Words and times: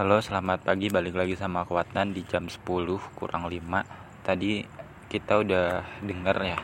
Halo, 0.00 0.16
selamat 0.16 0.64
pagi. 0.64 0.88
Balik 0.88 1.12
lagi 1.12 1.36
sama 1.36 1.68
Kuatan 1.68 2.16
di 2.16 2.24
jam 2.24 2.48
10 2.48 2.64
kurang 3.20 3.44
5. 3.52 3.84
Tadi 4.24 4.64
kita 5.12 5.44
udah 5.44 6.00
denger 6.00 6.36
ya 6.40 6.56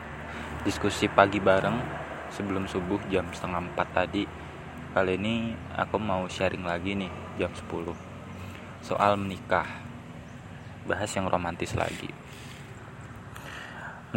diskusi 0.65 1.05
pagi 1.05 1.37
bareng 1.37 1.77
sebelum 2.33 2.65
subuh 2.65 2.97
jam 3.13 3.29
setengah 3.29 3.77
4 3.77 3.93
tadi. 3.93 4.25
Kali 4.89 5.21
ini 5.21 5.53
aku 5.53 6.01
mau 6.01 6.25
sharing 6.25 6.65
lagi 6.65 6.97
nih 6.97 7.13
jam 7.37 7.53
10 7.53 7.93
soal 8.81 9.13
menikah. 9.21 9.69
Bahas 10.89 11.13
yang 11.13 11.29
romantis 11.29 11.77
lagi. 11.77 12.09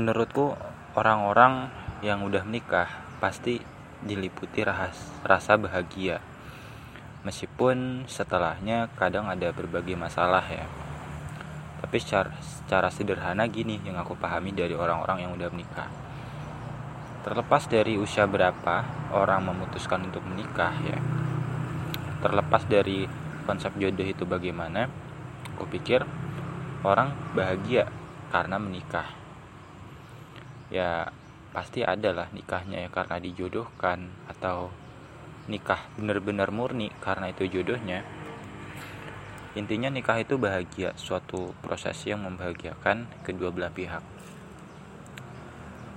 Menurutku 0.01 0.57
orang-orang 0.97 1.69
yang 2.01 2.25
udah 2.25 2.41
menikah 2.49 2.89
pasti 3.21 3.61
diliputi 4.01 4.65
rahas, 4.65 4.97
rasa 5.29 5.61
bahagia 5.61 6.25
meskipun 7.21 8.09
setelahnya 8.09 8.89
kadang 8.97 9.29
ada 9.29 9.53
berbagai 9.53 9.97
masalah 9.97 10.45
ya. 10.49 10.65
Tapi 11.81 11.97
secara, 11.97 12.33
secara 12.41 12.89
sederhana 12.93 13.49
gini 13.49 13.81
yang 13.85 13.97
aku 13.97 14.17
pahami 14.17 14.53
dari 14.53 14.77
orang-orang 14.77 15.25
yang 15.25 15.33
udah 15.37 15.49
menikah. 15.53 15.89
Terlepas 17.21 17.69
dari 17.69 18.01
usia 18.01 18.25
berapa 18.25 18.85
orang 19.13 19.53
memutuskan 19.53 20.09
untuk 20.09 20.25
menikah 20.25 20.73
ya. 20.85 20.99
Terlepas 22.21 22.65
dari 22.69 23.05
konsep 23.45 23.73
jodoh 23.81 24.05
itu 24.05 24.25
bagaimana 24.29 24.89
aku 25.57 25.69
pikir 25.69 26.05
orang 26.85 27.13
bahagia 27.37 27.89
karena 28.33 28.57
menikah. 28.57 29.09
Ya 30.73 31.13
pasti 31.51 31.83
ada 31.83 32.15
lah 32.15 32.29
nikahnya 32.31 32.87
ya 32.87 32.89
karena 32.93 33.19
dijodohkan 33.19 34.09
atau 34.31 34.71
nikah 35.51 35.83
benar-benar 35.99 36.55
murni 36.55 36.95
karena 37.03 37.35
itu 37.35 37.51
jodohnya. 37.51 38.07
Intinya 39.59 39.91
nikah 39.91 40.23
itu 40.23 40.39
bahagia 40.39 40.95
suatu 40.95 41.51
proses 41.59 41.99
yang 42.07 42.23
membahagiakan 42.23 43.11
kedua 43.27 43.51
belah 43.51 43.75
pihak. 43.75 43.99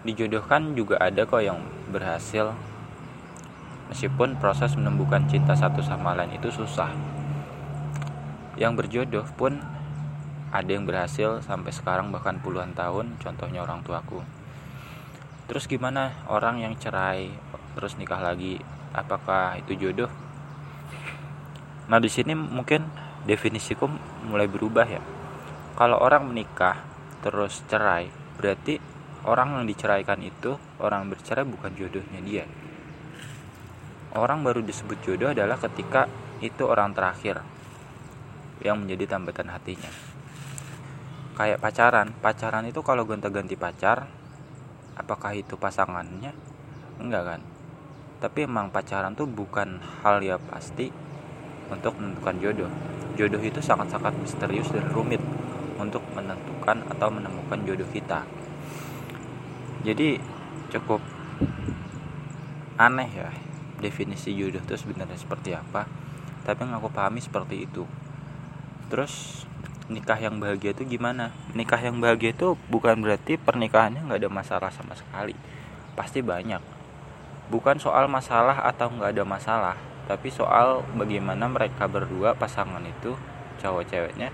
Dijodohkan 0.01 0.73
juga 0.73 0.97
ada 0.97 1.23
kok 1.29 1.45
yang 1.45 1.61
berhasil. 1.93 2.57
Meskipun 3.93 4.41
proses 4.41 4.73
menemukan 4.73 5.29
cinta 5.29 5.53
satu 5.53 5.85
sama 5.85 6.17
lain 6.17 6.33
itu 6.33 6.49
susah. 6.49 6.89
Yang 8.57 8.73
berjodoh 8.83 9.27
pun 9.37 9.61
ada 10.49 10.69
yang 10.69 10.89
berhasil 10.89 11.45
sampai 11.45 11.69
sekarang 11.69 12.09
bahkan 12.09 12.41
puluhan 12.41 12.73
tahun 12.73 13.21
contohnya 13.21 13.61
orang 13.61 13.85
tuaku. 13.85 14.25
Terus 15.45 15.69
gimana? 15.69 16.25
Orang 16.25 16.57
yang 16.57 16.73
cerai 16.73 17.29
terus 17.77 17.97
nikah 18.01 18.21
lagi 18.21 18.57
apakah 18.93 19.57
itu 19.59 19.73
jodoh? 19.75 20.09
Nah 21.89 21.99
di 21.99 22.07
sini 22.07 22.37
mungkin 22.37 22.85
definisiku 23.25 23.89
mulai 24.29 24.47
berubah 24.47 24.87
ya. 24.87 25.01
Kalau 25.73 25.99
orang 25.99 26.29
menikah 26.29 26.79
terus 27.25 27.65
cerai 27.65 28.07
berarti 28.37 28.77
orang 29.25 29.59
yang 29.59 29.65
diceraikan 29.65 30.21
itu 30.21 30.55
orang 30.79 31.09
bercerai 31.09 31.43
bukan 31.43 31.73
jodohnya 31.73 32.21
dia. 32.21 32.45
Orang 34.13 34.45
baru 34.45 34.61
disebut 34.61 35.01
jodoh 35.01 35.33
adalah 35.33 35.57
ketika 35.57 36.05
itu 36.39 36.69
orang 36.69 36.93
terakhir 36.93 37.41
yang 38.61 38.77
menjadi 38.77 39.17
tambatan 39.17 39.49
hatinya. 39.49 39.89
Kayak 41.33 41.65
pacaran. 41.65 42.13
Pacaran 42.21 42.69
itu 42.69 42.85
kalau 42.85 43.09
gonta-ganti 43.09 43.57
pacar 43.57 44.05
apakah 44.93 45.33
itu 45.33 45.57
pasangannya? 45.57 46.29
Enggak 47.01 47.25
kan 47.25 47.52
tapi 48.23 48.47
emang 48.47 48.71
pacaran 48.71 49.11
tuh 49.19 49.27
bukan 49.27 49.83
hal 49.99 50.23
yang 50.23 50.39
pasti 50.47 50.87
untuk 51.67 51.99
menentukan 51.99 52.39
jodoh. 52.39 52.71
Jodoh 53.19 53.43
itu 53.43 53.59
sangat-sangat 53.59 54.15
misterius 54.15 54.71
dan 54.71 54.87
rumit 54.95 55.19
untuk 55.75 55.99
menentukan 56.15 56.87
atau 56.87 57.11
menemukan 57.11 57.59
jodoh 57.67 57.89
kita. 57.91 58.23
Jadi 59.83 60.23
cukup 60.71 61.03
aneh 62.79 63.11
ya 63.11 63.27
definisi 63.83 64.31
jodoh 64.31 64.63
itu 64.63 64.71
sebenarnya 64.79 65.19
seperti 65.19 65.51
apa. 65.51 65.83
Tapi 66.47 66.63
yang 66.63 66.79
aku 66.79 66.87
pahami 66.95 67.19
seperti 67.19 67.67
itu. 67.67 67.83
Terus 68.87 69.43
nikah 69.91 70.15
yang 70.15 70.39
bahagia 70.39 70.71
itu 70.71 70.87
gimana? 70.87 71.35
Nikah 71.51 71.83
yang 71.83 71.99
bahagia 71.99 72.31
itu 72.31 72.55
bukan 72.71 73.03
berarti 73.03 73.35
pernikahannya 73.35 74.07
nggak 74.07 74.23
ada 74.23 74.31
masalah 74.31 74.71
sama 74.71 74.95
sekali. 74.95 75.35
Pasti 75.99 76.23
banyak 76.23 76.72
bukan 77.53 77.77
soal 77.77 78.09
masalah 78.09 78.65
atau 78.65 78.89
nggak 78.89 79.13
ada 79.13 79.23
masalah 79.23 79.77
tapi 80.09 80.33
soal 80.33 80.81
bagaimana 80.97 81.45
mereka 81.45 81.85
berdua 81.85 82.33
pasangan 82.33 82.81
itu 82.81 83.13
cowok 83.61 83.85
ceweknya 83.85 84.33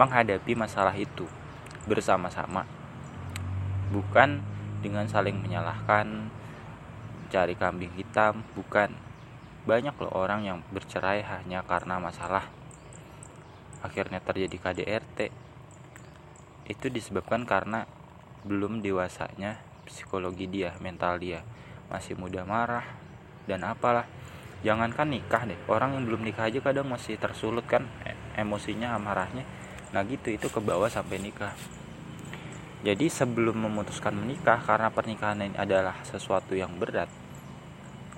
menghadapi 0.00 0.56
masalah 0.56 0.96
itu 0.96 1.28
bersama-sama. 1.84 2.64
Bukan 3.92 4.40
dengan 4.80 5.04
saling 5.04 5.36
menyalahkan 5.36 6.32
cari 7.28 7.52
kambing 7.52 7.92
hitam 8.00 8.40
bukan. 8.56 8.96
Banyak 9.68 9.92
loh 10.00 10.12
orang 10.16 10.48
yang 10.48 10.58
bercerai 10.72 11.20
hanya 11.20 11.60
karena 11.68 12.00
masalah. 12.00 12.48
Akhirnya 13.84 14.24
terjadi 14.24 14.56
KDRT 14.56 15.18
itu 16.72 16.86
disebabkan 16.88 17.44
karena 17.44 17.84
belum 18.48 18.80
dewasanya 18.80 19.60
psikologi 19.90 20.46
dia 20.46 20.78
mental 20.78 21.18
dia. 21.18 21.42
Masih 21.90 22.14
muda 22.14 22.46
marah 22.46 22.86
dan 23.50 23.66
apalah. 23.66 24.06
Jangankan 24.62 25.10
nikah 25.10 25.42
deh 25.48 25.58
orang 25.66 25.98
yang 25.98 26.04
belum 26.06 26.22
nikah 26.22 26.46
aja 26.46 26.62
kadang 26.62 26.86
masih 26.86 27.18
tersulut 27.18 27.66
kan 27.66 27.82
e, 28.06 28.14
emosinya 28.38 28.94
amarahnya. 28.94 29.42
Nah 29.90 30.06
gitu 30.06 30.30
itu 30.30 30.46
ke 30.46 30.62
bawah 30.62 30.86
sampai 30.86 31.18
nikah. 31.18 31.52
Jadi 32.80 33.12
sebelum 33.12 33.60
memutuskan 33.68 34.16
menikah 34.16 34.62
karena 34.62 34.88
pernikahan 34.88 35.42
ini 35.44 35.56
adalah 35.58 36.00
sesuatu 36.06 36.56
yang 36.56 36.78
berat 36.80 37.10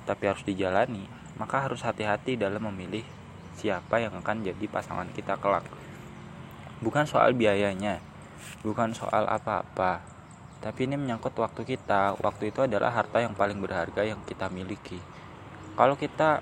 tapi 0.03 0.27
harus 0.27 0.43
dijalani 0.43 1.07
maka 1.39 1.63
harus 1.67 1.83
hati-hati 1.83 2.35
dalam 2.35 2.69
memilih 2.71 3.07
siapa 3.57 4.03
yang 4.03 4.15
akan 4.19 4.45
jadi 4.45 4.65
pasangan 4.69 5.09
kita 5.15 5.39
kelak. 5.39 5.65
Bukan 6.83 7.07
soal 7.07 7.35
biayanya 7.35 8.03
bukan 8.67 8.91
soal 8.91 9.27
apa-apa 9.31 10.03
tapi 10.63 10.87
ini 10.87 10.95
menyangkut 10.95 11.35
waktu 11.35 11.67
kita. 11.67 12.15
Waktu 12.23 12.55
itu 12.55 12.63
adalah 12.63 12.95
harta 12.95 13.19
yang 13.19 13.35
paling 13.35 13.59
berharga 13.59 14.07
yang 14.07 14.23
kita 14.23 14.47
miliki. 14.47 15.03
Kalau 15.75 15.99
kita 15.99 16.39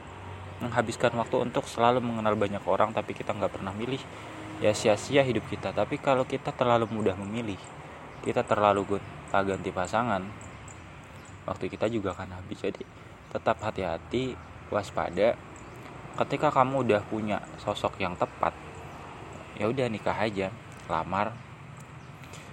menghabiskan 0.60 1.16
waktu 1.16 1.40
untuk 1.40 1.64
selalu 1.64 2.04
mengenal 2.04 2.36
banyak 2.36 2.60
orang 2.68 2.92
tapi 2.92 3.16
kita 3.16 3.32
nggak 3.32 3.48
pernah 3.48 3.72
milih, 3.72 3.98
ya 4.60 4.76
sia-sia 4.76 5.24
hidup 5.24 5.48
kita. 5.48 5.72
Tapi 5.72 5.96
kalau 5.96 6.28
kita 6.28 6.52
terlalu 6.52 6.84
mudah 6.92 7.16
memilih, 7.16 7.56
kita 8.20 8.44
terlalu 8.44 8.96
gonta 8.96 9.40
ganti 9.40 9.72
pasangan, 9.72 10.20
waktu 11.48 11.72
kita 11.72 11.88
juga 11.88 12.12
akan 12.12 12.36
habis. 12.36 12.60
Jadi 12.60 12.84
tetap 13.32 13.56
hati-hati, 13.64 14.36
waspada. 14.68 15.32
Ketika 16.20 16.52
kamu 16.52 16.84
udah 16.84 17.00
punya 17.08 17.40
sosok 17.56 17.96
yang 17.96 18.12
tepat, 18.20 18.52
ya 19.56 19.64
udah 19.64 19.88
nikah 19.88 20.20
aja, 20.20 20.52
lamar. 20.92 21.32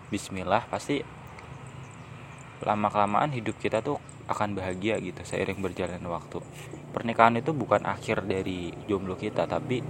Bismillah 0.08 0.64
pasti 0.72 1.17
lama 2.64 2.88
kelamaan 2.90 3.34
hidup 3.34 3.58
kita 3.62 3.82
tuh 3.84 4.02
akan 4.28 4.58
bahagia 4.58 4.98
gitu 5.00 5.22
seiring 5.24 5.62
berjalan 5.62 6.02
waktu. 6.10 6.42
Pernikahan 6.92 7.38
itu 7.38 7.54
bukan 7.54 7.86
akhir 7.86 8.26
dari 8.26 8.74
jomblo 8.90 9.16
kita 9.16 9.46
tapi 9.46 9.84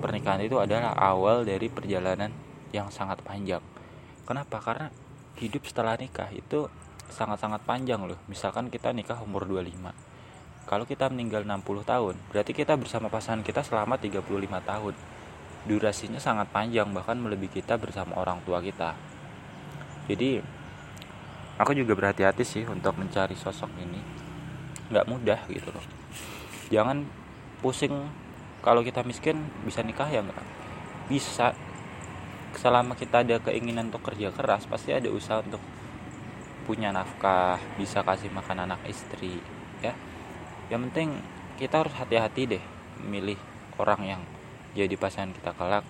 pernikahan 0.00 0.44
itu 0.44 0.60
adalah 0.60 0.96
awal 0.96 1.44
dari 1.44 1.68
perjalanan 1.72 2.30
yang 2.70 2.92
sangat 2.92 3.20
panjang. 3.24 3.62
Kenapa? 4.28 4.62
Karena 4.62 4.88
hidup 5.40 5.66
setelah 5.66 5.98
nikah 5.98 6.30
itu 6.30 6.70
sangat-sangat 7.10 7.66
panjang 7.66 8.04
loh. 8.06 8.20
Misalkan 8.30 8.70
kita 8.70 8.94
nikah 8.94 9.18
umur 9.18 9.48
25 9.48 10.10
kalau 10.70 10.86
kita 10.86 11.10
meninggal 11.10 11.42
60 11.42 11.82
tahun 11.82 12.14
berarti 12.30 12.54
kita 12.54 12.78
bersama 12.78 13.10
pasangan 13.10 13.42
kita 13.42 13.66
selama 13.66 13.98
35 13.98 14.22
tahun. 14.62 14.94
Durasinya 15.66 16.22
sangat 16.22 16.46
panjang 16.54 16.86
bahkan 16.94 17.18
melebihi 17.18 17.58
kita 17.58 17.74
bersama 17.74 18.14
orang 18.22 18.38
tua 18.46 18.62
kita. 18.62 18.94
Jadi 20.06 20.38
aku 21.60 21.76
juga 21.76 21.92
berhati-hati 21.92 22.40
sih 22.40 22.64
untuk 22.64 22.96
mencari 22.96 23.36
sosok 23.36 23.68
ini. 23.76 24.00
Nggak 24.88 25.06
mudah 25.12 25.40
gitu 25.52 25.68
loh. 25.68 25.84
Jangan 26.72 27.04
pusing 27.60 27.92
kalau 28.64 28.80
kita 28.80 29.04
miskin 29.04 29.44
bisa 29.68 29.84
nikah 29.84 30.08
ya 30.08 30.24
nggak? 30.24 30.40
Bisa. 31.12 31.52
Selama 32.56 32.96
kita 32.96 33.22
ada 33.22 33.36
keinginan 33.38 33.92
untuk 33.92 34.08
kerja 34.08 34.32
keras 34.32 34.64
pasti 34.64 34.96
ada 34.96 35.12
usaha 35.12 35.44
untuk 35.44 35.60
punya 36.64 36.90
nafkah 36.90 37.60
bisa 37.76 38.00
kasih 38.00 38.32
makan 38.32 38.64
anak 38.64 38.80
istri 38.88 39.44
ya. 39.84 39.92
Yang 40.72 40.80
penting 40.90 41.10
kita 41.60 41.84
harus 41.84 41.92
hati-hati 41.92 42.56
deh 42.56 42.64
memilih 43.04 43.36
orang 43.76 44.00
yang 44.16 44.22
jadi 44.72 44.96
pasangan 44.96 45.36
kita 45.36 45.52
kelak. 45.52 45.84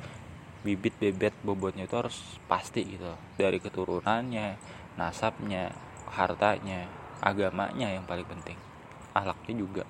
Bibit 0.61 0.93
bebet 1.01 1.33
bobotnya 1.41 1.89
itu 1.89 1.97
harus 1.97 2.37
pasti 2.45 2.85
gitu 2.85 3.17
dari 3.41 3.57
keturunannya 3.57 4.61
nasabnya 5.01 5.73
hartanya 6.13 6.85
agamanya 7.25 7.89
yang 7.89 8.05
paling 8.05 8.29
penting. 8.29 8.61
Ahlaknya 9.17 9.55
juga 9.57 9.83